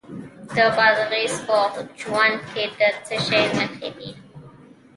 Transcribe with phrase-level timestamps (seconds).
[0.55, 1.57] د بادغیس په
[1.99, 4.11] جوند کې د څه شي نښې دي؟